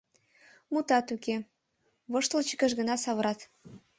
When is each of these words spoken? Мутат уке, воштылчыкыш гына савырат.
Мутат 0.71 1.07
уке, 1.15 1.35
воштылчыкыш 2.11 2.71
гына 2.79 2.95
савырат. 3.03 3.39